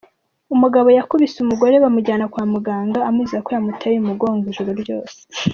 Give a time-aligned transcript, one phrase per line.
[0.55, 5.17] Umugabo yakubise umugore bamujyana kwa muganaga amuziza ko yamuteye umugongo ijoro ryose.